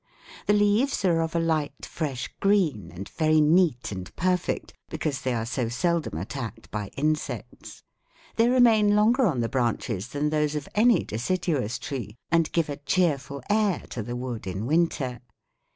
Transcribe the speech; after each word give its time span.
The 0.47 0.53
leaves 0.53 1.05
are 1.05 1.21
of 1.21 1.35
a 1.35 1.39
light, 1.39 1.85
fresh 1.85 2.27
green 2.39 2.91
and 2.91 3.07
very 3.07 3.39
neat 3.39 3.91
and 3.91 4.09
perfect, 4.15 4.73
because 4.89 5.21
they 5.21 5.31
are 5.31 5.45
so 5.45 5.69
seldom 5.69 6.17
attacked 6.17 6.71
by 6.71 6.87
insects; 6.97 7.83
they 8.35 8.49
remain 8.49 8.95
longer 8.95 9.27
on 9.27 9.41
the 9.41 9.47
branches 9.47 10.07
than 10.07 10.31
those 10.31 10.55
of 10.55 10.67
any 10.73 11.03
deciduous 11.03 11.77
tree, 11.77 12.15
and 12.31 12.51
give 12.51 12.67
a 12.67 12.77
cheerful 12.77 13.43
air 13.47 13.83
to 13.91 14.01
the 14.01 14.15
wood 14.15 14.47
in 14.47 14.65
winter. 14.65 15.19